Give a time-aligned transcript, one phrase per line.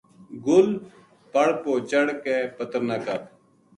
[0.45, 0.67] گل
[1.31, 3.21] پَڑ پو چڑھ کے پتر نہ کپ